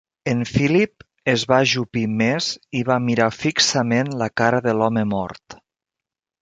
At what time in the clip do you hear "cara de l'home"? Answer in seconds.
4.43-5.07